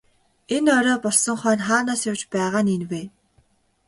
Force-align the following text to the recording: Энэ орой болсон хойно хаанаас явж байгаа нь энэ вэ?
Энэ 0.55 0.71
орой 0.77 0.97
болсон 1.05 1.37
хойно 1.41 1.63
хаанаас 1.67 2.01
явж 2.09 2.21
байгаа 2.33 2.61
нь 2.63 2.71
энэ 2.75 2.87
вэ? 2.91 3.01